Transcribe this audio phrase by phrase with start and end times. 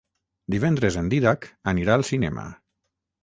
[0.53, 2.47] Divendres en Dídac anirà al cinema.